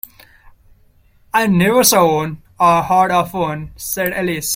‘I 1.31 1.45
never 1.45 1.83
saw 1.83 2.11
one, 2.15 2.41
or 2.59 2.81
heard 2.81 3.11
of 3.11 3.35
one,’ 3.35 3.69
said 3.75 4.13
Alice. 4.13 4.49